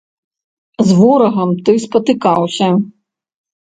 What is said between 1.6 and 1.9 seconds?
ты